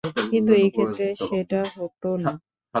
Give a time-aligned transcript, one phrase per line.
[0.31, 2.31] কিন্তু এইক্ষেত্রে সেটা হতো না।